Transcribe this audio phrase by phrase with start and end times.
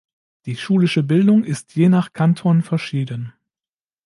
[0.47, 3.33] Die schulische Bildung ist je nach Kanton verschieden.